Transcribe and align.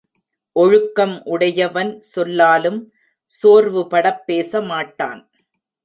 ஒழுக்கம் 0.55 1.13
உடையவன் 1.25 2.01
சொல்லாலும் 2.01 2.79
சோர்வுபடப் 3.43 4.23
பேச 4.25 4.61
மாட்டான். 4.61 5.21